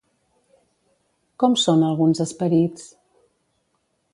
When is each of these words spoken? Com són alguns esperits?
Com 1.43 1.57
són 1.65 1.83
alguns 1.91 2.23
esperits? 2.25 2.89